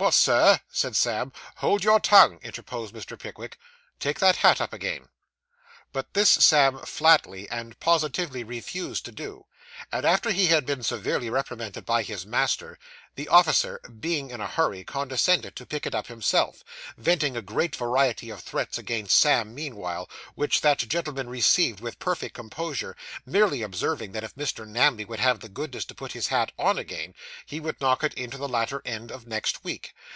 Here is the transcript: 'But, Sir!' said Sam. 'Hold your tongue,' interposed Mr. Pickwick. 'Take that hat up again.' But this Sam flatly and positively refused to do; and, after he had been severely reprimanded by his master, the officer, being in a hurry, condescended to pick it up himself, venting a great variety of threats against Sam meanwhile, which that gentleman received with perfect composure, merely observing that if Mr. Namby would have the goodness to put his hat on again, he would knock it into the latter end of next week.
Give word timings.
'But, 0.00 0.14
Sir!' 0.14 0.60
said 0.72 0.96
Sam. 0.96 1.30
'Hold 1.56 1.84
your 1.84 2.00
tongue,' 2.00 2.40
interposed 2.42 2.94
Mr. 2.94 3.18
Pickwick. 3.18 3.58
'Take 3.98 4.18
that 4.20 4.36
hat 4.36 4.58
up 4.58 4.72
again.' 4.72 5.08
But 5.92 6.14
this 6.14 6.30
Sam 6.30 6.78
flatly 6.86 7.46
and 7.50 7.78
positively 7.80 8.42
refused 8.42 9.04
to 9.06 9.12
do; 9.12 9.44
and, 9.92 10.04
after 10.04 10.30
he 10.30 10.46
had 10.48 10.66
been 10.66 10.82
severely 10.82 11.30
reprimanded 11.30 11.86
by 11.86 12.02
his 12.02 12.26
master, 12.26 12.78
the 13.16 13.28
officer, 13.28 13.80
being 13.98 14.30
in 14.30 14.40
a 14.40 14.46
hurry, 14.46 14.84
condescended 14.84 15.56
to 15.56 15.66
pick 15.66 15.86
it 15.86 15.94
up 15.94 16.08
himself, 16.08 16.62
venting 16.98 17.36
a 17.36 17.40
great 17.42 17.74
variety 17.74 18.30
of 18.30 18.40
threats 18.40 18.78
against 18.78 19.18
Sam 19.18 19.52
meanwhile, 19.54 20.08
which 20.36 20.60
that 20.60 20.78
gentleman 20.80 21.28
received 21.30 21.80
with 21.80 21.98
perfect 21.98 22.34
composure, 22.34 22.96
merely 23.26 23.62
observing 23.62 24.12
that 24.12 24.24
if 24.24 24.34
Mr. 24.36 24.66
Namby 24.68 25.04
would 25.06 25.20
have 25.20 25.40
the 25.40 25.48
goodness 25.48 25.84
to 25.86 25.94
put 25.94 26.12
his 26.12 26.28
hat 26.28 26.52
on 26.58 26.76
again, 26.78 27.14
he 27.46 27.58
would 27.58 27.80
knock 27.80 28.04
it 28.04 28.14
into 28.14 28.36
the 28.38 28.48
latter 28.48 28.82
end 28.84 29.10
of 29.10 29.26
next 29.26 29.64
week. 29.64 29.94